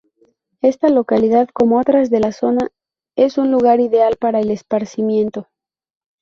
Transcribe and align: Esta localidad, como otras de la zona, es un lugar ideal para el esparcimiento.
Esta 0.63 0.89
localidad, 0.89 1.49
como 1.53 1.79
otras 1.79 2.09
de 2.09 2.19
la 2.19 2.31
zona, 2.31 2.71
es 3.15 3.37
un 3.37 3.51
lugar 3.51 3.79
ideal 3.79 4.15
para 4.19 4.39
el 4.39 4.49
esparcimiento. 4.49 5.47